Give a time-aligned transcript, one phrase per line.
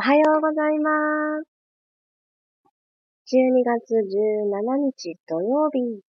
[0.00, 0.88] おはようございま
[1.44, 1.50] す。
[3.36, 6.00] 12月17日土曜日、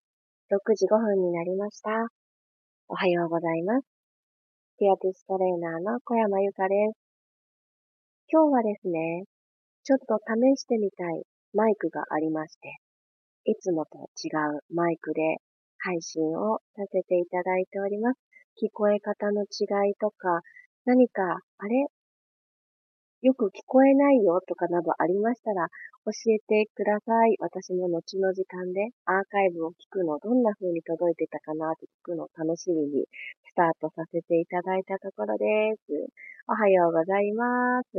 [0.48, 2.08] 6時5分になりました。
[2.88, 3.86] おはようございます。
[4.80, 6.96] ピアティストレーナーの小山由かです。
[8.32, 9.26] 今日はですね、
[9.84, 11.24] ちょっと試してみたい
[11.54, 12.70] マイクがありまして、
[13.44, 15.20] いつもと違うマイクで
[15.80, 18.22] 配信をさせていただいております。
[18.56, 20.40] 聞こえ方の違いとか、
[20.86, 21.24] 何か、
[21.58, 21.88] あれ？
[23.22, 25.70] よく聞こえないよとかなどありましたら
[26.06, 27.38] 教えてください。
[27.38, 33.06] 私も後の時間でアーカイブを聞くの、どんな風に届いてたかなって聞くのを楽しみに
[33.46, 35.46] スタートさせていただいたところで
[35.78, 35.94] す。
[36.50, 37.94] おはようございます。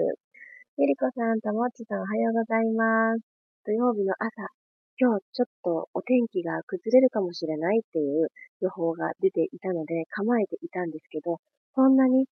[0.77, 3.23] ゆりこさん、ともっちさんおはようございます。
[3.65, 4.51] 土曜日の朝、
[4.99, 8.27] 今日ちょっとお天気が崩れるかもしれないっていう
[8.59, 11.39] 予報が出ていたので構えていたんですけど、
[11.77, 12.27] そんなに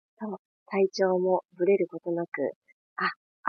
[0.66, 2.30] 体調もぶれることなく、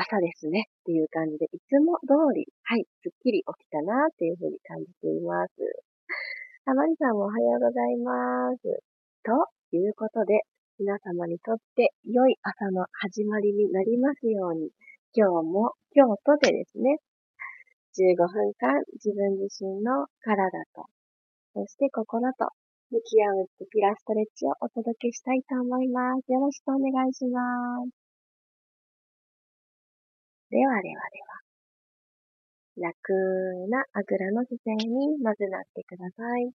[0.00, 5.52] 朝ですねっていう感じで、いつも通り、はい、すっきり起きたなっていうふうに感じています。
[6.64, 8.80] あまりさんもおはようございます。
[9.20, 10.48] ということで、
[10.80, 14.72] 皆様にとって良い朝の始まりになりますように、
[15.12, 16.96] 今日も、今日とでですね、
[17.92, 20.88] 15分間自分自身の体と、
[21.52, 22.48] そして心と
[22.88, 26.32] 向き合うピラストレッチをお届けしたいと思います。
[26.32, 28.09] よろしくお願いします。
[30.50, 32.90] ではではでは。
[32.90, 33.12] 楽
[33.68, 36.50] なあぐらの姿勢にまずなってください。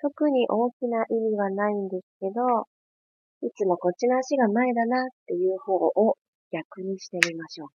[0.00, 2.66] 特に大きな意味はないんですけど、
[3.46, 6.16] いつもこっちの足が前だなっていう方を
[6.50, 7.74] 逆にしてみましょうか。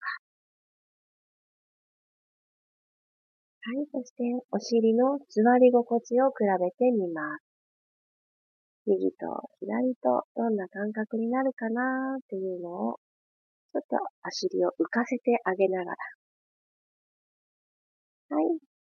[3.68, 7.44] はい、そしてお尻の座り心地を比べてみます。
[8.86, 13.00] 右と左とどんな感覚になるかなっていうのを、
[13.76, 15.98] ちょっとお尻を浮かせてあげながら。
[18.38, 18.46] はい。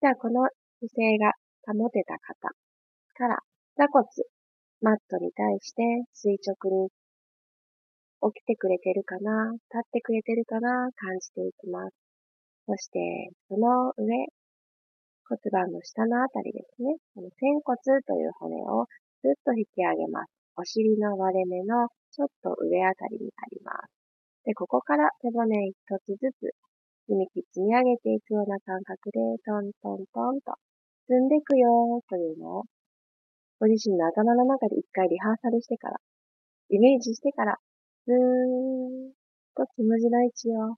[0.01, 0.49] じゃあ、この
[0.81, 1.37] 姿勢が
[1.69, 2.49] 保てた方
[3.13, 3.37] から、
[3.77, 4.09] 座骨、
[4.81, 5.83] マットに対して
[6.13, 6.89] 垂直に
[8.33, 11.93] 起きてくれてるかな、立ってくれてるかな、感じていきます。
[12.65, 14.17] そして、その上、
[15.29, 16.97] 骨盤の下のあたりですね。
[17.13, 18.87] この仙骨という骨を
[19.21, 20.33] ずっと引き上げます。
[20.57, 24.00] お尻の割れ目のちょっと上あたりにあります。
[24.45, 25.75] で、ここから背骨一
[26.05, 26.55] つずつ
[27.07, 30.53] 積み木積み上げていくような感覚でトントントンと
[31.07, 32.63] 積んでいくよというのを
[33.61, 35.97] ご自身の頭の中で一回リハーサルしてから、
[36.69, 37.57] イメージしてから、
[38.07, 39.13] ずーっ
[39.55, 40.75] とつむじの位置をあ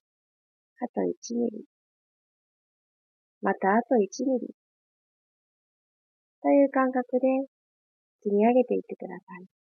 [0.94, 1.64] と1ミリ、
[3.42, 4.54] またあと1ミリ。
[6.42, 7.48] という感覚で
[8.22, 9.63] 積み上げていってください。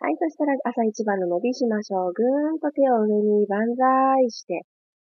[0.00, 2.12] はい、そしたら朝一番の伸びしましょう。
[2.14, 4.62] ぐーんと手を上に万歳して、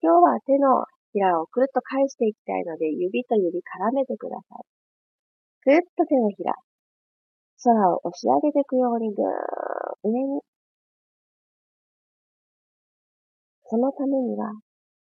[0.00, 4.62] 今日は手のひらをくるっと返していきたいので、指と指絡めてください。
[5.62, 6.54] くるっと手のひら、
[7.64, 10.42] 空を押し上げていくようにぐーん上に。
[13.66, 14.52] そのためには、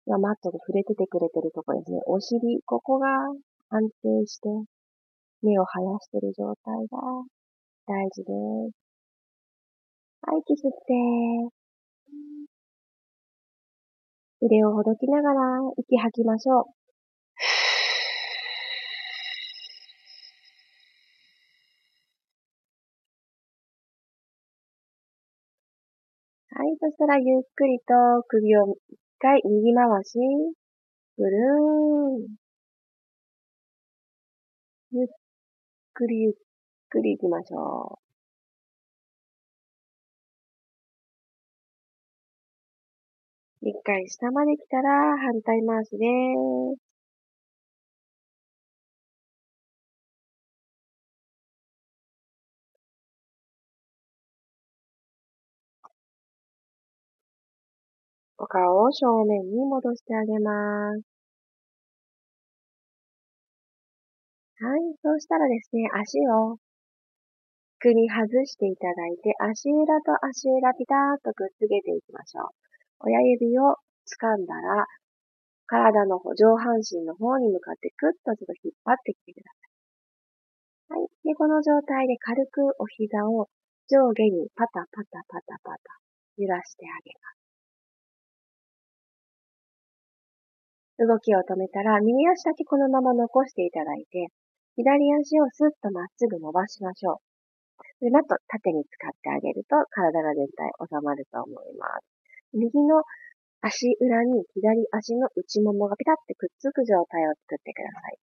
[0.06, 2.00] 今マットで触れててくれてるとこですね。
[2.06, 3.06] お尻、ここが
[3.68, 4.48] 安定して、
[5.42, 6.98] 目を生やしてる状態が
[7.86, 8.32] 大事で
[8.72, 8.88] す。
[10.22, 11.54] はい、息吸って、
[14.40, 15.40] 腕をほどきながら
[15.76, 16.64] 息吐きましょう。
[26.50, 27.94] はい、そしたらゆっくりと
[28.26, 30.18] 首を一回右回し、
[31.16, 32.36] ぐるーん。
[34.90, 35.08] ゆっ
[35.94, 36.32] くりゆっ
[36.88, 38.07] くり行きましょう。
[43.60, 46.06] 一回下まで来たら反対回しで
[46.76, 46.80] す。
[58.38, 61.03] お顔を正面に戻してあげます。
[64.60, 64.80] はい。
[65.03, 66.59] そうしたらですね、足を
[67.80, 72.78] 服に外していただいて、足裏と足裏ピタッとくっつけていきましょう。
[73.00, 74.86] 親指を掴んだら、
[75.66, 79.53] 体の、上半身の方に向かってクッとちょっと引っ張ってきてくだ
[80.89, 81.00] さい。
[81.00, 81.09] はい。
[81.24, 83.48] で、この状態で軽くお膝を
[83.89, 86.00] 上下にパタパタパタパタ
[86.36, 87.39] 揺らしてあげます。
[90.98, 94.28] 動きを止めたら、右足だけこのまま残していただいて、
[94.74, 97.21] 左足をスッとまっすぐ伸ばしましょ
[98.00, 98.04] う。
[98.04, 102.17] で、マット縦に使ってあげると体が全体収まると思います。
[102.53, 103.03] 右の
[103.60, 108.18] 足裏に左足の内ももがピタッてくっつく状態を作ってください。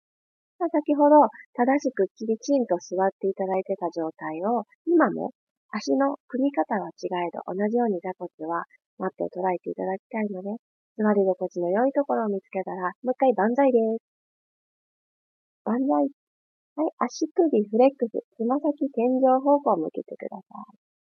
[0.60, 5.36] ま先ほど正しくきりちんと座っていただいてた状態を今も
[5.70, 8.64] 足の組み方は違えど同じように座骨は
[8.98, 10.56] マットを捉えていただきたいので
[10.96, 14.16] 座り心地の良いところを見つけたらもう一回万歳です。
[15.66, 16.08] 万歳。
[16.78, 20.95] はい、足首フレックス、つま先天井方向を向けてください。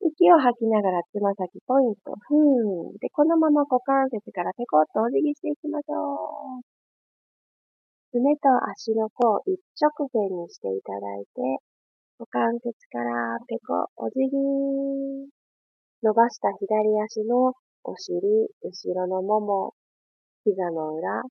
[0.00, 2.98] 息を吐きながらつま先ポイント、ふーん。
[2.98, 6.76] で、このまま股関節からペコッとお辞儀していきましょう。
[8.12, 11.60] 爪と足の甲を一直線にしていただいて、
[12.18, 14.36] 股関節からペコ、お辞儀。
[16.02, 17.52] 伸ばした左足の
[17.84, 18.20] お尻、
[18.62, 19.74] 後ろのもも、
[20.44, 21.22] 膝の裏、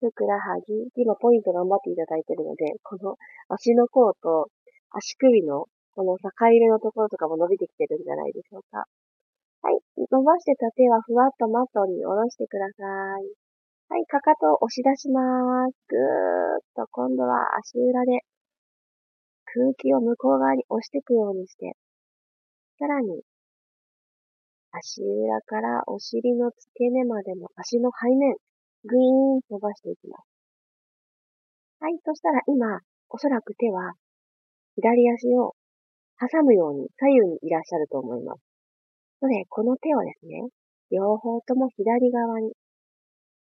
[0.00, 3.16] ふくらはぎ、今ポイント頑張っていただいているので、この
[3.48, 4.48] 足の甲と
[4.90, 8.84] 足首のこの境目のところとかも伸びてきてるんじゃないでしょうか。
[9.62, 9.80] はい。
[10.10, 12.84] 伸ばしてた手はふわっとマットに下ろしてくださ
[13.22, 13.32] い。
[13.88, 14.06] はい。
[14.06, 15.22] かかとを押し出しま
[15.70, 15.76] す。
[15.88, 16.00] ぐー
[16.58, 18.20] っと今度は足裏で
[19.54, 21.76] 空気を向こう側に押していくようにして、
[22.78, 23.22] さらに
[24.72, 28.34] 足裏からお尻の付け根までの足の背面、
[28.84, 30.26] ぐいーん伸ばしていきます。
[31.78, 31.98] はい。
[32.04, 32.80] そしたら今、
[33.10, 33.92] おそらく手は、
[34.74, 35.54] 左足を
[36.20, 38.40] 挟むように左右にいらっしゃると思います。
[39.22, 40.48] ので、この手をですね、
[40.90, 42.52] 両方とも左側に、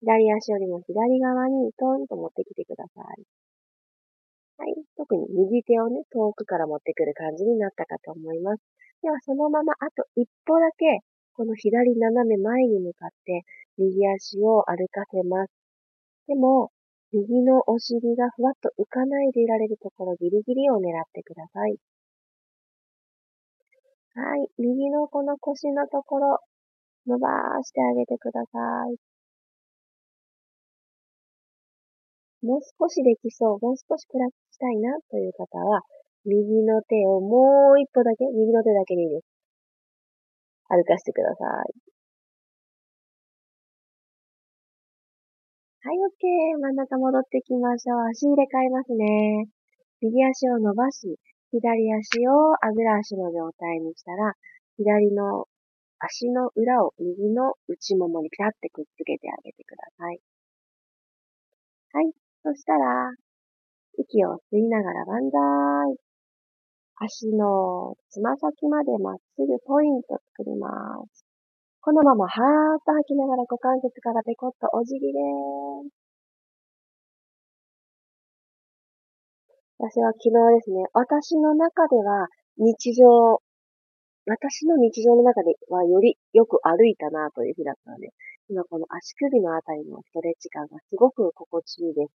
[0.00, 3.24] 左足よりも左側にトンと持ってきてください。
[4.56, 4.74] はい。
[4.96, 8.62] 特に右手をね、遠くから持ってくる感じになったかと思います。
[9.02, 11.00] では、そのままあと一歩だけ、
[11.34, 13.42] この左斜め前に向かって、
[13.76, 15.52] 右足を歩かせます。
[16.28, 16.70] でも、
[17.12, 21.76] 右のお尻がふわっと浮かないでいられるところギリギリを狙ってください。
[24.14, 24.48] はい。
[24.58, 26.38] 右のこの腰のところ、
[27.06, 27.28] 伸ば
[27.64, 28.58] してあげてくださ
[28.88, 28.96] い。
[32.46, 35.80] もう少しできそう、もう少しプラスしたいなという方は、
[36.24, 39.24] 右の手をもう一歩だけ、右の手だけでいいです。
[40.68, 41.94] 歩かせてください。
[45.86, 46.60] はい、OK。
[46.60, 48.08] 真ん中戻ってきましょう。
[48.08, 49.48] 足入れ替えますね。
[50.00, 51.18] 右足を伸ばし、
[51.54, 54.34] 左足をあぐら足の状態にしたら、
[54.76, 55.46] 左の
[56.00, 60.18] 足の裏を右の内ももにピタッてくっつけてあげてください。
[61.92, 62.10] はい。
[62.42, 63.14] そしたら、
[63.98, 65.96] 息を吸いながら万歳。
[66.96, 70.68] 足のつま先までまっすぐポイント作りま
[71.06, 71.24] す。
[71.80, 75.20] このままはーっと吐きながら股関節からペコッとお辞儀で
[75.90, 76.03] す。
[79.84, 83.04] 私は昨日ですね、私の中では日常、
[84.24, 88.08] 私の日常の中ではよりよく歩いたなという日だったので、
[88.48, 92.16] 今この足首のあたりのストレッチ感がすごく心地いいです。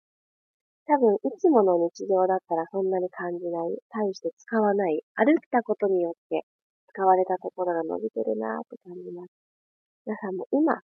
[0.85, 6.45] 多分、いつもの日常だったらそんなに感じない、対して使わない、歩いたことによって
[6.93, 9.33] 使われたところが伸びてるなぁと感じます。
[10.05, 10.85] 皆さんも今、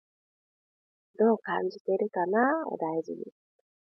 [1.22, 3.22] どう感じてるかなを大事に。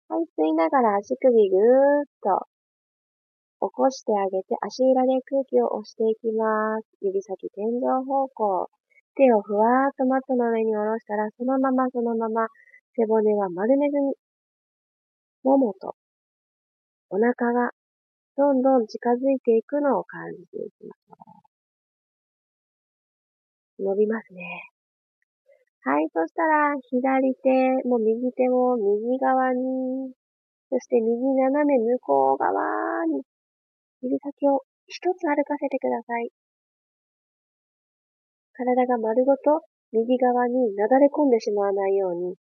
[0.09, 1.61] はい、吸いながら足首ぐー
[2.03, 2.51] っと
[3.63, 6.87] 起こしてあげて、足裏で空気を押していきます。
[7.01, 8.69] 指先天井方向。
[9.15, 12.49] 手をふわーっとマットの上に下ろしたら、そのままそのまま
[12.97, 14.15] 背骨は丸めずに、
[15.45, 15.95] ももと
[17.11, 17.71] お腹が
[18.37, 21.15] どんどん近づいていくのを感じていきましょ
[23.79, 23.85] う。
[23.85, 24.43] 伸びますね。
[25.85, 27.49] はい、そしたら、左手
[27.87, 30.13] もう右手も右側に、
[30.71, 33.23] そして右斜め向こう側に、
[34.03, 36.31] 指先を一つ歩かせてください。
[38.53, 42.35] 体が丸ごと右側になだれ込んでしまわないように、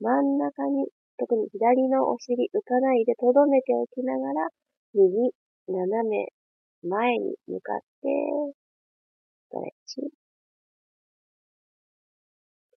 [0.00, 0.86] 真ん中に、
[1.18, 4.48] 特に左のお尻浮かないでとどめておきながら、
[4.94, 5.32] 右、
[5.66, 6.28] 斜め、
[6.88, 7.84] 前に向かって、
[9.42, 10.00] ストレッチ。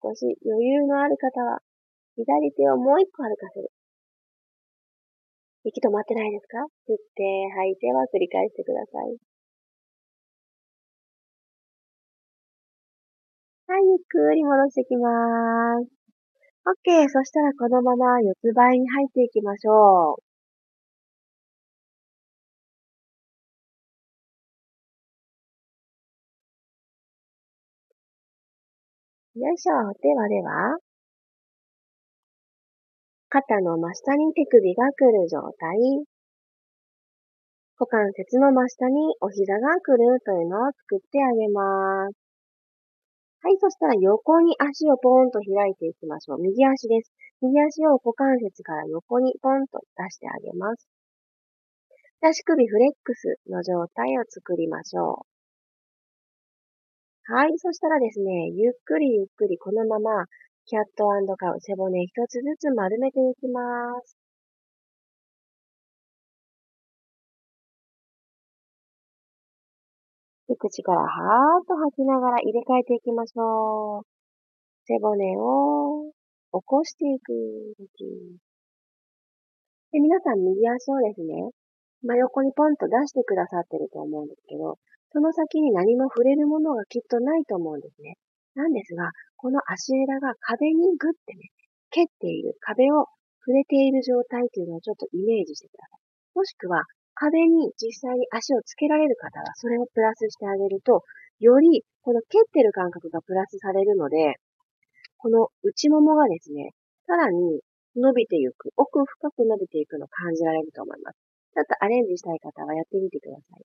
[0.01, 1.59] 少し余裕のある方は、
[2.15, 3.71] 左手をもう一個歩かせる。
[5.65, 6.59] 息止まってないですか？
[6.89, 7.23] 吸って
[7.55, 9.19] 吐いては繰り返してください。
[13.67, 15.11] はい、ゆっくり戻してきま
[15.85, 15.89] す。
[16.65, 17.09] OK。
[17.09, 20.23] そしたらこのまま四つ倍に入っていきましょう。
[29.41, 29.93] よいしょ。
[30.03, 30.79] ではでは、
[33.31, 35.77] 肩の真下に手首が来る状態。
[37.79, 42.17] 股関節の真下にお膝が来るというのを作ってあげます。
[43.45, 46.39] はい、そしたら横に足をポーンと開いていきましょう。
[46.41, 47.13] 右足です。
[47.43, 50.89] 右足を股関節から横にポンと出してあげます。
[52.23, 55.27] 足首フレックスの状態を作りましょ
[57.29, 57.33] う。
[57.33, 57.53] はい。
[57.59, 60.25] そしたらですね、ゆっくりゆっくりこのまま、
[60.69, 61.09] キャット
[61.39, 63.63] カウ、背骨一つずつ丸めていきま
[64.05, 64.19] す。
[70.59, 74.07] 口からはーっと吐きながら入れ替えていきましょう。
[74.85, 76.13] 背骨を
[76.53, 77.33] 起こしていく。
[79.93, 81.49] で皆さん右足をですね、
[82.03, 84.77] 真横にポンと出してくださってると思うんですけど、
[85.13, 88.17] その先に何も触れるものがきっとないと思うんですね。
[88.55, 91.55] なんですが、この足枝が壁にグッてね、
[91.91, 93.07] 蹴っている、壁を
[93.47, 96.03] 触れている状態というのをちょっとイメージしてください。
[96.35, 96.83] もしくは、
[97.15, 101.03] 壁に実際に足をつけられる方は、それをプラスしてあげると、
[101.39, 104.35] より、この蹴ってる感覚がプラスされるので、
[105.19, 106.75] この内ももがですね、
[107.07, 107.63] さらに
[107.95, 111.19] 伸びていく、奥深く伸びていくのを感じられると思います。
[111.55, 113.63] ちょっとアレンジしたい方はやってみてください。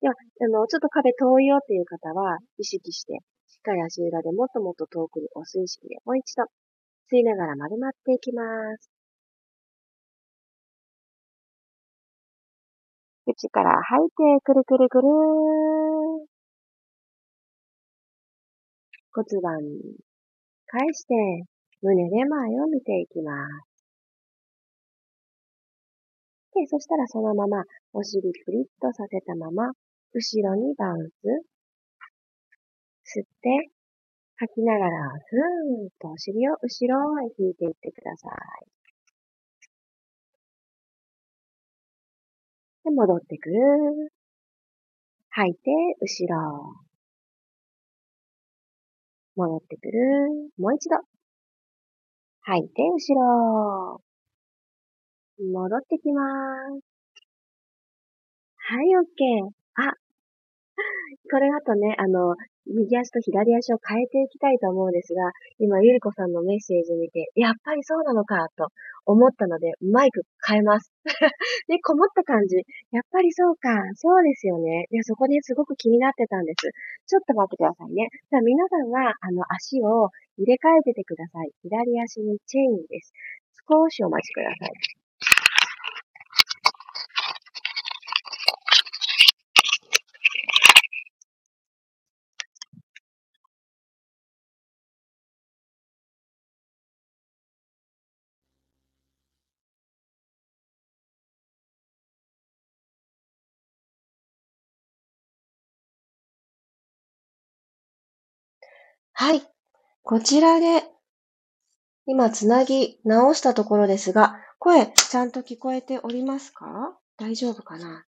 [0.00, 3.20] では、あの、ちょっと壁遠いよっていう方は、意識して、
[3.50, 6.44] しっかり足裏でもっともっと遠くに押す意識で、もう一度、
[7.10, 8.42] 吸いながら丸まっていきま
[8.78, 8.88] す。
[13.26, 15.08] 口から吐いて、くるくるくる
[19.12, 19.58] 骨盤
[20.66, 21.14] 返して、
[21.82, 23.32] 胸で前を見ていきま
[23.64, 23.84] す。
[26.54, 27.64] で、そしたらそのまま、
[27.94, 29.72] お尻プリッとさせたまま、
[30.12, 31.49] 後ろにバウンス。
[33.12, 33.70] 吸って、
[34.36, 38.70] 吐きながら、ふーっとお尻を後ろへ引いていってください。
[42.84, 44.12] で、戻ってくる。
[45.30, 46.74] 吐いて、後ろ。
[49.36, 50.50] 戻ってくる。
[50.58, 50.96] もう一度。
[52.42, 54.00] 吐いて、後ろ。
[55.52, 56.90] 戻ってきます。
[58.56, 59.50] はい、OK。
[59.74, 59.92] あ、
[61.30, 62.34] これだとね、あの、
[62.66, 68.68] 右足と左足を変えていきたいと思うんですが、今、ゆりこさんのメッセージを見て、やっぱりそうなのか、と
[69.06, 70.92] 思ったので、マイク変えます。
[71.68, 72.56] で、こもった感じ。
[72.92, 74.86] やっぱりそうか、そうですよね。
[74.90, 76.70] で、そこですごく気になってたんです。
[77.06, 78.08] ちょっと待ってくださいね。
[78.30, 81.50] じゃあ皆さんは、あの、足を入れ替えててください。
[81.62, 83.12] 左足にチェーンです。
[83.68, 84.99] 少しお待ちください。
[109.20, 109.42] はい。
[110.02, 110.82] こちらで、
[112.06, 116.66] 今つなぎ直したところですが、声ちゃんと聞こえておりますか？
[117.18, 118.06] 大丈夫かな？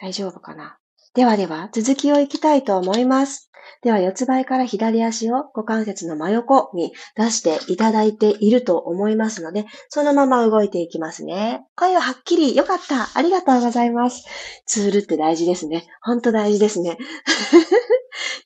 [0.00, 0.78] 大丈夫かな？
[1.14, 3.52] ではでは、続きをいきたいと思います。
[3.82, 11.64] では、四つ倍から左足を股関節の真横に出していただいていると思いますので、そのまま動いていきますね。
[11.76, 13.16] 声ははっきり、よかった。
[13.16, 14.24] ありがとうございます。
[14.66, 15.86] ツールって大事ですね。
[16.02, 16.98] ほんと大事ですね。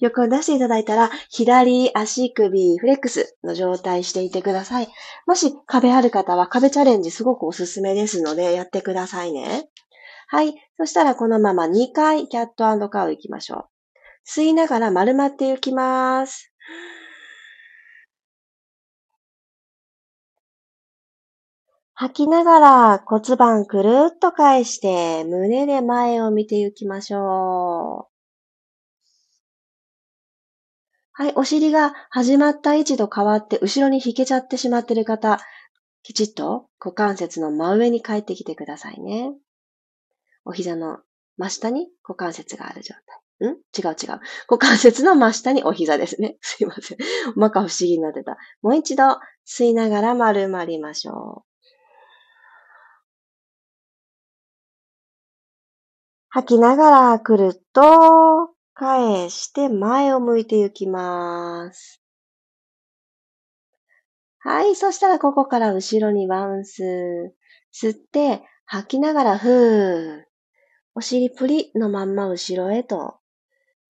[0.05, 4.89] 横を出していただいたら、左足首フレックスの状態していてください。
[5.27, 9.69] もし壁ある方は壁チャレンジすごくおすすめですので、やってくださいね。
[10.29, 10.55] はい。
[10.77, 13.69] そしたらこのまま2回キャットカウ行きましょう。
[14.29, 16.51] 吸いながら丸まっていきます。
[21.97, 28.14] 吐きながら骨盤くるっと返して胸で前を見ていきましょう。
[31.17, 35.39] はい、お尻が始まった位置と変わって後ろに引けちゃってしまっている方、
[36.03, 39.33] きちっと股関節の真上に帰ってきてくださいね。
[40.45, 40.99] お膝の
[41.37, 42.97] 真下に股関節がある状
[43.39, 43.49] 態。
[43.49, 43.53] ん？
[43.53, 44.21] 違う違う。
[44.49, 46.37] 股関節の真下にお膝ですね。
[46.43, 46.99] すいません。
[47.37, 48.37] まか不思議になってた。
[48.61, 49.05] もう一度
[49.47, 51.55] 吸いながら丸まりましょう。
[56.29, 62.03] 吐きながらくると返して前を向いていきます。
[64.41, 64.77] はい。
[64.77, 67.35] そしたらここから後ろにバウンス。
[67.73, 70.25] 吸って、吐きながらふー。
[70.95, 73.17] お尻プリのまんま後ろへと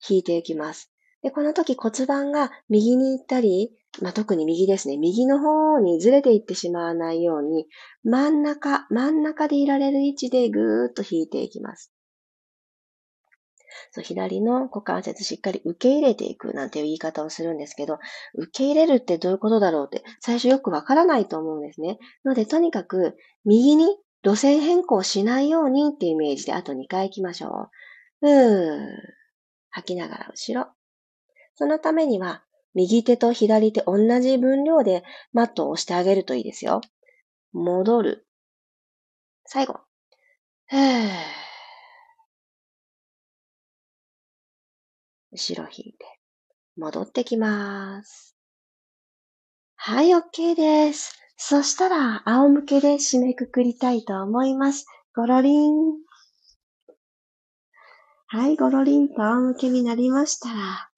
[0.09, 0.93] 引いていきます。
[1.23, 3.73] で、この時骨盤が右に行ったり、
[4.03, 4.97] まあ、特に右ですね。
[4.97, 7.67] 右の方にずれていってしまわないように、
[8.03, 11.94] 真ん中、真ん中でいられる位置でぐーっと引いていきます。
[13.91, 17.99] そう左の股関節しっかり受け入れていくなんていう言い方をするんですけど、
[18.35, 21.99] 受け入れるってどういうことだろうって最初よくわからないと思うんですね。
[22.25, 27.69] のでとにかく右に路線変更しないようにっていうイメージであと2回行きましょ
[28.23, 28.29] う。
[28.29, 28.87] うー。
[29.71, 30.69] 吐きながら後ろ。
[31.57, 32.43] そのためには
[32.75, 36.81] 右手と左手同じ分量でマットを押してあげるといいですよ。
[37.53, 38.27] 戻る。
[39.47, 39.81] 最後。
[40.67, 41.24] ふー。
[45.35, 46.21] 後ろ引いて、
[46.77, 48.37] 戻ってきます。
[49.75, 51.19] はい、OK です。
[51.37, 54.87] そしたら、仰向けで締めくくりたいと思います。
[55.13, 55.75] ゴロリン。
[58.29, 60.89] はい、ゴロリンと仰向けになりましたら、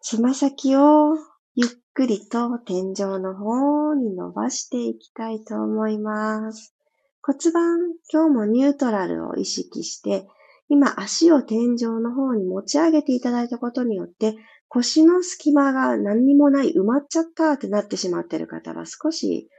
[0.00, 1.14] つま先を
[1.54, 6.74] ゆっくりと天井の方に伸ばしていきたいと思います。
[7.20, 7.78] 骨盤、
[8.10, 10.26] 今日もニュートラルを意識して、
[10.72, 14.38] 今足を天井の方に持ち上げていただいたことによって、
[14.68, 19.50] 腰の隙間が何にもない、埋まっちゃったってなってしまっている方は少し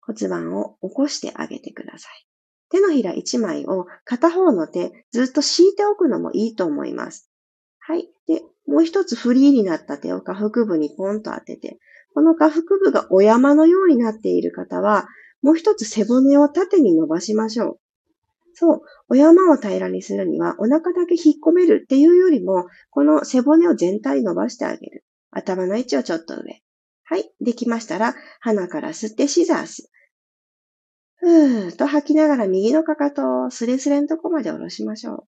[0.00, 2.26] 骨盤を起こしてあげてください。
[2.70, 7.28] 手のひら1枚を片方の手ずっと敷いておくのもいいと思います。
[7.80, 8.08] はい。
[8.28, 11.80] で、もう一つフリーになった手を下腹部にポンと当てて、
[12.14, 15.08] この下腹部がお山のようになっている方は、
[15.42, 17.78] もう一つ背骨を縦に伸ばしましょう。
[18.54, 25.04] そう、お山を平らにするには、お腹だけ引っ込めるっていうよりも、この背骨を全体伸ばしてあげる。
[25.30, 26.62] 頭の位置をちょっと上。
[27.04, 27.30] はい。
[27.40, 29.90] できましたら、鼻から吸ってシザース。
[31.16, 35.28] ふーっと吐きながら右のかかとをスレスレのとこまで下ろしましょう。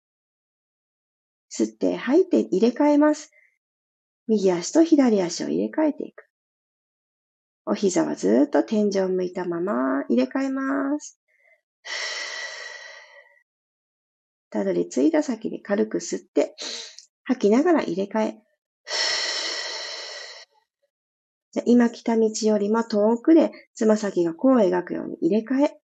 [1.52, 3.32] 吸って吐いて入れ替えます。
[4.28, 6.24] 右足と左足を入れ替えていく。
[7.66, 11.18] お膝はずっと天井を向いたまま入れ替えます。
[14.50, 16.54] たどり着いた先に軽く吸って、
[17.24, 18.38] 吐きながら入れ替え。
[21.52, 25.80] じゃ今来た道よりも遠くでつま先がこう描くように入れ替え。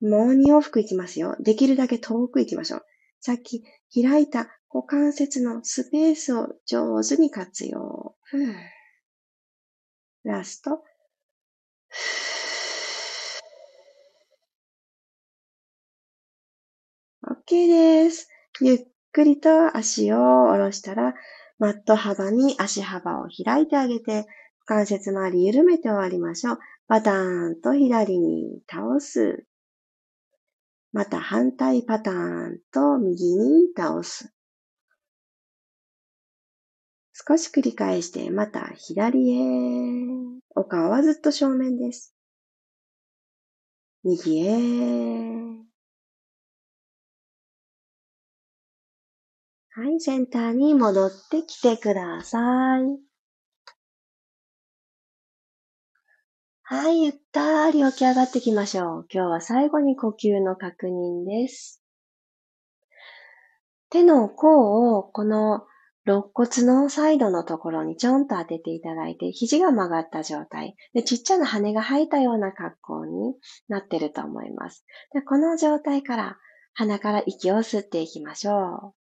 [0.00, 1.36] もう2往復いきますよ。
[1.40, 2.84] できるだけ遠く行きましょう。
[3.20, 8.14] さっき開いた股関節のスペースを上手に活用。
[10.24, 10.82] ラスト。
[17.48, 18.28] OK です。
[18.60, 18.78] ゆっ
[19.12, 20.16] くりと足を
[20.48, 21.14] 下ろしたら、
[21.60, 24.26] マット幅に足幅を開いてあげて、
[24.64, 26.58] 関節周り緩めて終わりましょう。
[26.88, 29.46] パターンと左に倒す。
[30.92, 34.34] また反対パターンと右に倒す。
[37.12, 39.40] 少し繰り返して、また左へ。
[40.56, 42.12] お顔はずっと正面です。
[44.02, 45.65] 右へ。
[49.78, 52.98] はい、センターに戻ってきてください。
[56.62, 59.06] はい、ゆったり起き上がってきましょう。
[59.12, 61.84] 今日は最後に呼吸の確認です。
[63.90, 65.66] 手の甲をこの
[66.06, 70.74] 肋骨のサイドのところにちょんと当てていただいて、肘が曲がった状態。
[70.94, 73.34] で、ちっちゃな羽が生えたような格好に
[73.68, 74.86] なってると思います。
[75.12, 76.38] で、この状態から
[76.72, 79.05] 鼻から息を吸っていきましょう。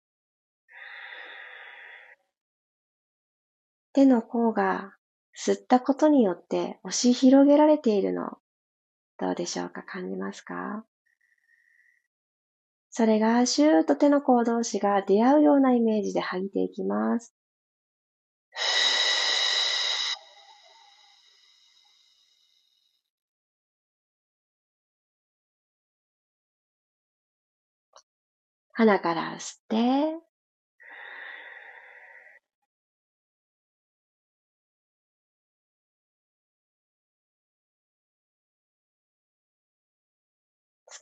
[3.95, 4.95] 手の甲が
[5.39, 8.39] 吸ったことによって押し広げられているの、
[9.19, 9.83] どうでしょうか？
[9.85, 10.85] 感じますか？
[12.91, 17.31] それがシューと手の甲同士が出会うようなイメージで吐いていきます。
[28.73, 30.24] 鼻から吸って、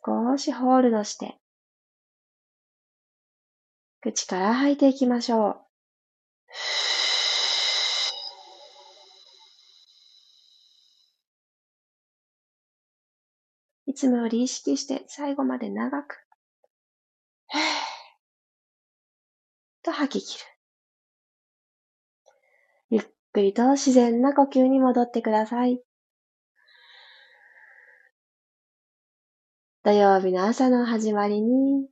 [0.04, 1.38] 少しホールドして、
[4.00, 5.60] 口から吐いていきましょう。
[13.86, 16.26] いつもより意識して最後まで長く、
[19.82, 20.44] と吐き切る。
[22.90, 25.80] ゆっくりと自然な呼吸に戻ってください。
[29.84, 31.88] 土曜日の朝の始まりに、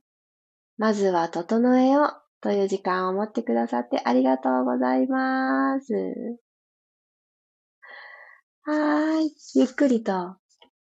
[0.77, 5.93] まずは整えようという時間を持ってくださってありがとうございます。
[8.63, 9.35] はーい。
[9.55, 10.37] ゆっくりと、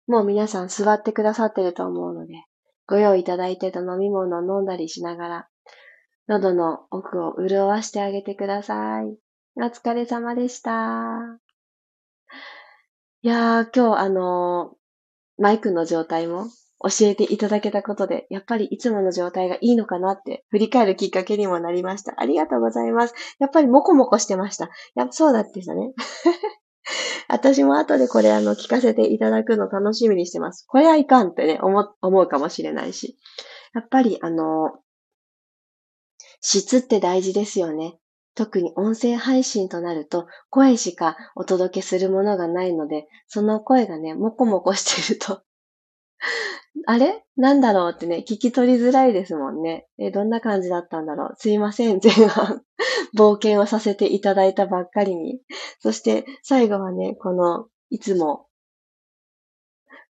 [0.07, 2.35] もう皆さん座ってくださってると思うので、
[2.87, 5.47] ご用意いただいてた飲み物を飲んだりしながら、
[6.29, 9.17] 喉の奥を潤わしてあげてください。
[9.57, 11.37] お疲れ様でした。
[13.23, 16.47] いやー、今日あのー、マイクの状態も
[16.83, 22.13] 教えていただけたことで、やっぱりいつもの状態がいいのかなって振り返るきっかけにもなりました。
[22.17, 23.13] ありがとうございます。
[23.39, 24.69] やっぱりモコモコしてました。
[24.95, 25.93] やっぱそうだってしたね。
[27.29, 30.65] 私も後でこれあの聞かせていただくの楽しみにしてます。
[30.67, 33.17] これはいかんってね、思、思うかもしれないし。
[33.73, 34.73] やっぱりあの、
[36.41, 37.97] 質って大事ですよね。
[38.35, 45.43] 特に音声配信となると声しかお届けするものがないので、その声がね、もこもこしてると
[46.87, 47.23] あれ？
[47.37, 49.87] なんだろうってね、聞き取りづらいですもんね。
[49.99, 51.35] え、どんな感じだったんだろう？
[51.37, 52.63] すいません、前半。
[53.15, 55.39] 冒険をさせていただいたばっかりに。
[55.79, 58.47] そして最後はね、この、いつも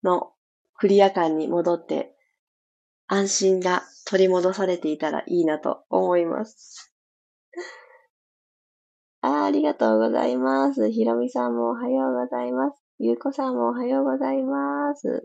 [0.03, 0.31] の
[0.75, 2.15] クリア感に戻って、
[3.07, 6.93] 安心が取り戻されていたらいいなと思います。
[9.21, 10.89] あありがとうございます。
[10.91, 12.81] ひろみさんもおはようございます。
[12.99, 15.23] ゆうこさんもおはようございます。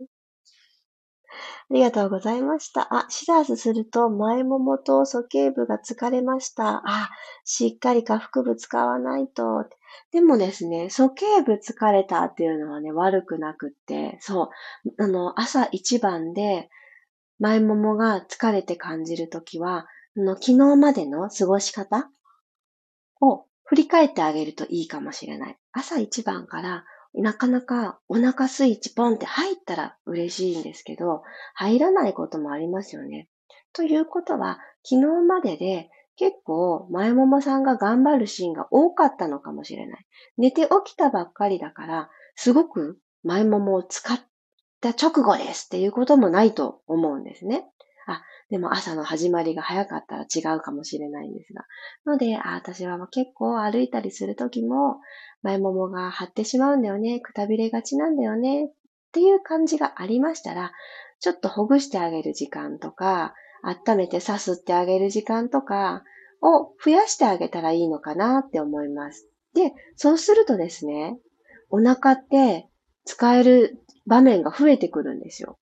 [1.70, 2.94] ありがとうございました。
[2.94, 6.82] あ、シザースすると前ももと鼠径部が疲れました。
[6.86, 7.10] あ、
[7.44, 9.64] しっかり下腹部使わないと。
[10.10, 14.50] でもですね、鼠径部疲れたっていうのはね、悪くなくって、そ
[14.84, 16.70] う、あの、朝一番で
[17.38, 19.86] 前ももが疲れて感じるときは、
[20.16, 22.10] あの、昨日までの過ごし方
[23.20, 25.58] を振り返ってあげるといいかもしれない。
[25.72, 31.22] 朝一番からなかなかお腹スイッチポンって入ったら嬉しいんですけど、
[31.54, 33.28] 入らないこともありますよね。
[33.72, 40.06] ということは、昨日までで結構前ももさんが頑張るシーンが多かったのかもしれない。
[40.36, 44.20] 寝て起きたばっかりだから、すごく前ももを使っ
[44.80, 47.66] た直後ですっていうこともないと思うんですね。
[48.08, 51.64] あ、でも朝の始まりが早かったら違うかもしれないんですが。
[52.06, 55.00] ので、あ私は結構歩いたりするときも、
[55.42, 58.72] 前ももが張ってしまうんだよね、くたびれがちなんだよね、っ
[59.12, 60.72] ていう感じがありましたら、
[61.20, 66.04] ちょっとほぐしてあげる時間とか、温めてさすってあげる時間とか
[66.40, 69.28] を増やしてあげたらいいのかなって思います。
[69.54, 71.18] で、そうするとですね、
[71.70, 72.68] お腹って
[73.04, 75.58] 使える場面が増えてくるんですよ。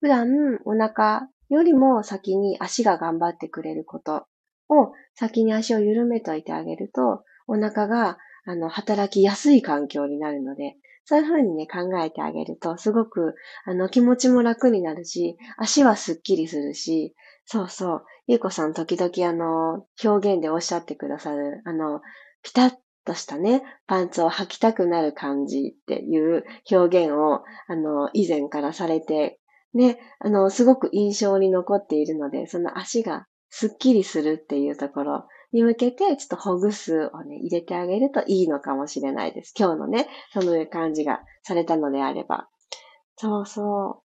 [0.00, 0.28] 普段
[0.64, 4.26] お腹よりも先に足が頑張ってくれること
[4.68, 22.00] を先に足を緩めといてあげると、お腹があの働きやすい環境になるので、そういうふうにね、考えてあげると、すごく、あの、気持ちも楽になるし、足はスッキリするし、そうそう、ゆうこさん時々あの、表現でおっしゃってくださる、あの、
[22.42, 22.72] ピタッ
[23.04, 29.38] としたね、パンツを履きたくなる感じっていう表現を、あの、以前からされて
[29.76, 39.52] ね、あの、すごく印象に残っているので、その足がスッキリするっていうところに向けて、ちょっとほぐすをね、入れてあげるといいのかもしれないです。
[39.56, 42.48] 今日のね、その感じがされたのであれば。
[43.16, 44.06] そうそう。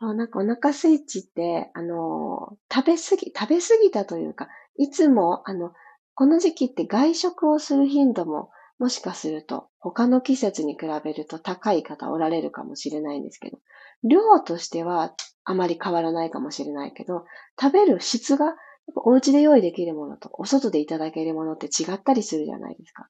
[0.00, 5.72] そう、なんかお腹スイッチって、あの、食べすぎ、食べすぎたというか、いつも、あの、
[6.14, 13.58] この時期って外食をする頻度ももしかすると他の季節に比べると高い方おられるかもしれないんですけど、
[14.02, 15.14] 量としては
[15.44, 17.26] あまり変わらないかもしれないけど、
[17.60, 18.56] 食べる質が
[18.96, 23.06] お家で用意できるものとお外でいただけるものって違ったりするじゃないですか。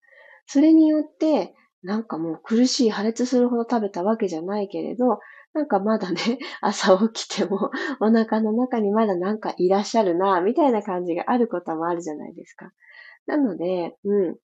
[0.46, 1.54] それによって、
[1.85, 5.20] なんかもう苦しい破裂するほど食べたわけじゃないけれど、
[5.54, 6.18] なんかまだね、
[6.61, 12.72] 朝起きてもお腹の中にまだなんかいらっしゃるな、みたいな感じがあることもあるじゃないですか。
[13.26, 14.37] なので、うん。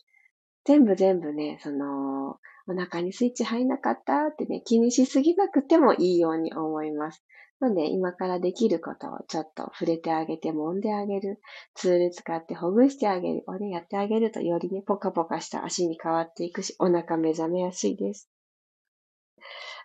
[0.67, 7.25] 全部全部ね、その、お腹にスイッチ入んなかったってね、気にしすぎなくてもいいように思います。
[7.61, 11.41] ので、今からできることをちょっと触れてあげて、揉んであげる。
[11.75, 13.45] ツール使ってほぐしてあげる。
[13.47, 18.29] をね、やってあげると、よりね、ポカポカした足に変わっていくし、お腹目覚めやすいです。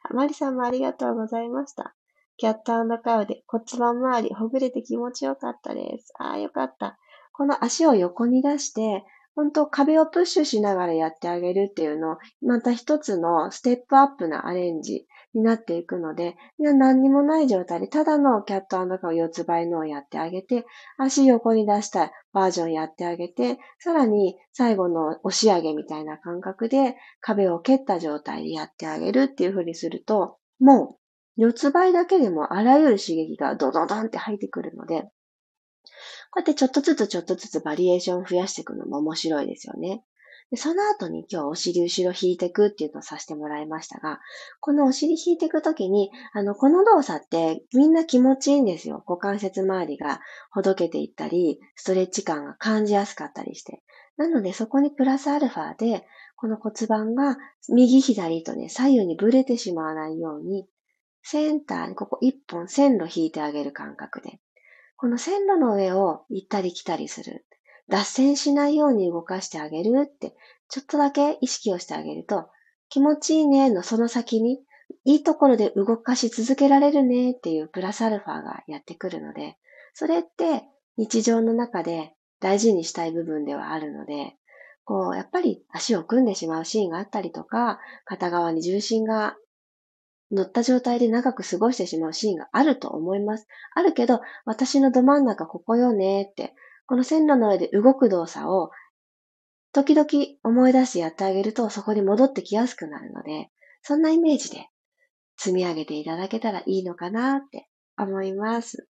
[0.04, 1.96] あまりさんもありがとうございました。
[2.38, 6.12] キャットカウで骨盤周りほぐれて気持ちよかったです。
[6.18, 6.98] ああ、よかった。
[7.34, 20.66] この足を横に出して、本当壁をプッシュしながらやってあげるっていうのを、また一つのステップアップなアレンジになっていくので、何にもない状態で、ただのキャットカウ四つ倍のをやってあげて、
[20.98, 35.10] 足横に出したバージョンやってあげて、さらに最後の押し上げみたいな感覚で壁を蹴った状態でやってあげるっていう風にすると、もう四つ倍だけでもあらゆる刺激がドドドンって入ってくるので、
[36.32, 40.04] こうやってちょっとずつちょっとずつバリエーション増やしていくのも面白いですよね。
[40.52, 44.20] でその後に今日お尻後ろ引いていくっていうのをさせてもらいましたが、
[44.60, 49.02] このお尻引いていくときに、あの、この動作ってみんな気持ちいいんですよ。
[49.08, 50.20] 股関節周りが
[50.52, 53.82] ほどけていったり、ストレッチ感が感じやすかったりして。
[54.18, 57.38] なのでそこにプラスアルファで、この骨盤が
[57.70, 60.68] 右左とね、左右にブレてしまわないように、
[61.24, 64.42] センターにここ一本線路引いてあげる感覚で、
[65.02, 67.44] この線路の上を行ったり来たりする。
[67.90, 70.36] 脱線しないように動かしてあげるって、
[70.70, 72.50] ちょっとだけ意識をしてあげると、
[72.88, 74.60] 気持ちいいねのその先に、
[75.04, 79.58] いいところで動かし続けられるねっていうプラスアルファがやってくるので、
[79.96, 80.66] それって
[80.98, 84.36] 日常の中で大事にしたい部分ではあるので、
[84.84, 89.36] こう、やっぱり足を組んでしまうシーンがあったりとか、片側に重心が
[90.32, 93.48] 乗った状態で長く過ごしてしまうシーンがあると思います。
[93.76, 96.54] あるけど、私のど真ん中ここよねって、
[96.86, 98.72] この線路の上で動く動作を
[99.74, 100.08] 時々
[100.44, 103.50] 思い出してやってあげるとそこに戻ってきやすくなるので、
[103.82, 104.68] そんなイメージで
[105.38, 107.68] 積み上げていただけたらいいのかなって
[107.98, 108.88] 思います。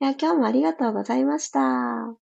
[0.00, 2.23] いや、今日もありがとうございました。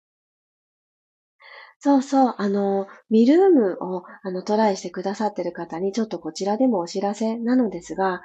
[1.88, 8.22] そうそう、あの、ミルームをあのトライしてくださってる方にちょっとこちらでもお知らせなのですが、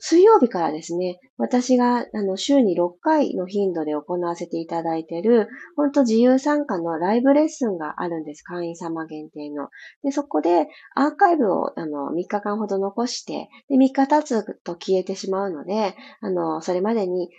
[0.00, 8.42] 水曜日からですね、私があの週に6回の頻度で行わせていただいている、本当自由参加のライブレッスンがあるんです。
[8.42, 9.68] 会員様限定の。
[10.02, 17.30] で、そこでアーカイブをあの3日間ほど残して、で3日経つと消えてしまうので、あの、それまでに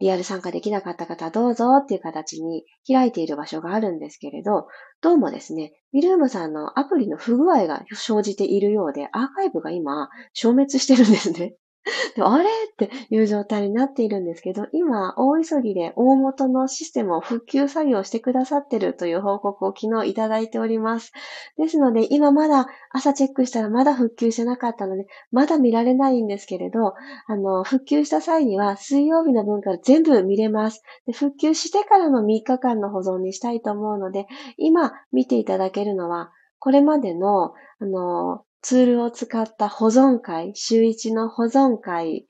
[0.00, 4.68] リアル参加できなかった方どうぞっていう形に開いている場所があるんですけれど、
[5.00, 11.54] どうもですね、ミルームさんのアプリの不具合が生じているようで、アーカイブが今消滅してるんですね。
[12.16, 21.12] であれっていう状態になっているんですけど、今、大急ぎで大元のシステムを復旧作業してくださってるという報告を昨日いただいております。
[21.56, 26.94] ですので、今まだ朝チェックしたらまだ復旧してなかったので、まだ見られないんですけれど、
[27.26, 30.82] あの、復旧した際には水曜日の分から全部見れます。
[31.06, 42.26] で復旧してからの3日間の保存にしたいと思うので、今見ていただけるのは、これまでの、あの、ツールを使った保存会、週1の保存会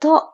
[0.00, 0.32] と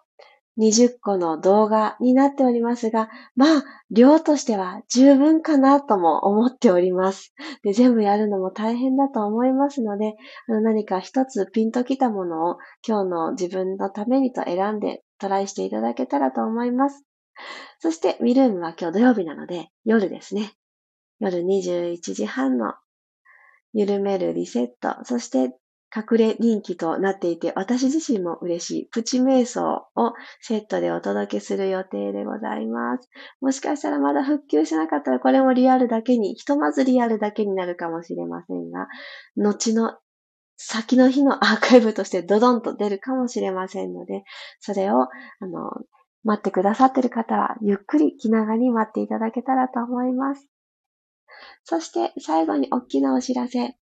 [0.59, 7.35] 20個の動画になっておりますが、まあ、量としては十分かなとも思っております。
[7.62, 10.14] で全部やるのも大変だと思いますので、
[10.49, 17.05] あの何か一つピンときたものを今日の自分のためにと選んでトライしていただけたらと思います。
[17.81, 20.53] そして、ミルームは今日土曜日なので、夜ですね。
[21.20, 22.75] 夜21時半の
[23.77, 25.55] 緩めるリセット、そして
[25.95, 33.09] 隠れ人気となっていて、私自身も嬉しいプチ瞑想をセットでお届けする予定でございます。
[33.41, 38.89] もしかしたらまだ復旧しなかったらこれもリアルだけに、ひとまずリアルだけになるかもしれませんが、
[39.37, 39.99] 後の
[40.57, 44.25] 先の日のアーカイブとしてドドンと出るかもしれませんので、
[44.61, 45.09] それを、あ
[45.47, 45.71] の、
[46.25, 50.49] 待ってくださってる方は、ゆっくり気長に待っていただけたらと思います。
[51.65, 53.77] そして最後に大きなお知らせ。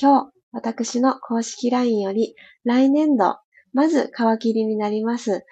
[0.00, 3.38] 今日、私の公式 LINE より来年度、
[3.72, 5.44] まず皮切りになります。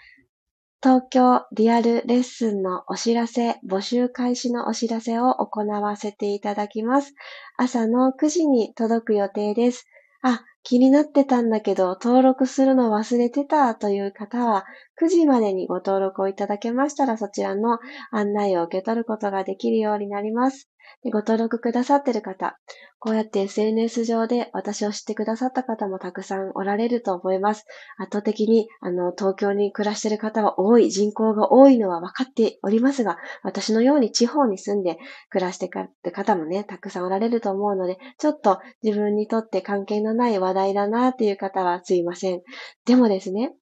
[0.83, 7.15] 東京リアルレッスンのお知らせ、募集開始のお知らせを行わせていただきます。
[7.57, 9.87] 朝の9時に届く予定です。
[10.23, 14.67] あ、気になってたんだけど、登録するの忘れてたという方は、
[15.01, 17.79] 9時までにご登録をいただけましたら、そちらの
[18.11, 20.71] 案内を受け取ることができるようになります。
[21.03, 22.59] でご登録くださってる方、
[22.99, 27.67] こうやって SNS 上で私を知ってくださった方もたくさんおられると思います。
[27.99, 42.41] 圧倒的に、あの、東京に暮らしてる方は多い、人口が多いのは分かっておりますが、私のように地方に住んで暮らしてる方もね、たくさんおられると思うので、ちょっと自分にとって関係のない話題だなっていう方はすいません。
[42.87, 43.55] でもですね、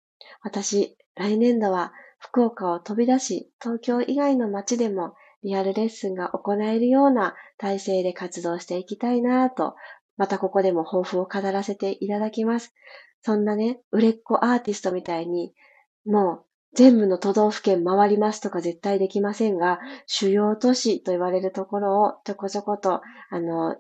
[0.43, 9.75] 私、来年度は福岡を飛び出し、東京以外の街でもリアルレッスンが行えるような体制で活動していきたいなと、
[10.17, 12.75] またここでも抱負を語らせていただきます。
[13.23, 15.55] そんなね、売れっ子アーティストみたいに、
[16.05, 23.77] もう全部の都道府県回りますとか絶対できませんが、主要都市と言われるところをちょこちょこと、あの、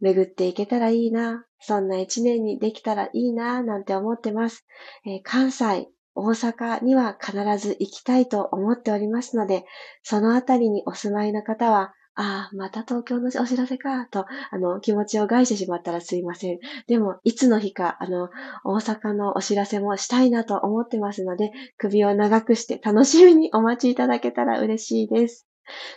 [0.00, 4.64] 巡っていけたらいいな、そんな一年にできたらいいな、なんて思ってます。
[5.04, 9.64] えー、関西、大阪には必ず行きたいと思っておりますので、
[10.02, 16.58] そのあたりにお住まいの方は、ああ、また東京のお知らせか、と、あの、気持ちを害してしまったらすいません。
[16.86, 18.28] でも、いつの日か、あの、
[18.64, 25.49] 大阪のお知らせもしたいなと思ってますので、首を長くして楽しみにお待ちいただけたら嬉しいです。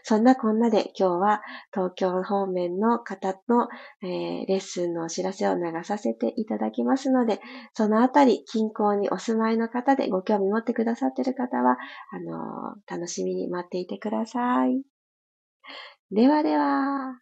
[0.03, 1.41] そんなこんなで今日は
[1.73, 3.67] 東京方面の方の、
[4.01, 7.39] えー、レッスンのお知らせを流させていただきますので、
[7.73, 11.77] そのあたり近郊にお住まいの方でご興味持ってくださっている方は、
[12.11, 14.81] あのー、楽しみに待っていてください。
[16.11, 17.19] ではでは、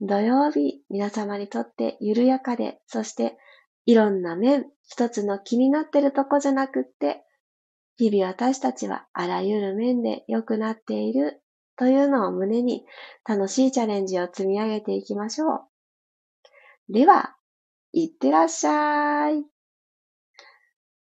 [0.00, 3.36] 土曜日、皆様にとって緩やかで、そして
[3.84, 7.22] いろんな面、一つの気になってるとこじゃなくって、
[7.96, 11.42] 日々私たちはあらゆる面で良くなっている
[11.80, 12.84] というのを胸に
[13.26, 15.66] 楽しいチャレンジを積み上げていきましょ
[16.90, 16.92] う。
[16.92, 17.34] では、
[17.94, 19.46] いってらっしゃい。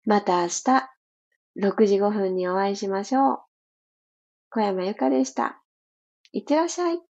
[0.06, 0.88] また明日、
[1.60, 3.38] 6時5分にお会いしましょう。
[4.50, 5.60] 小山由かでした。
[6.30, 7.07] いってらっしゃい。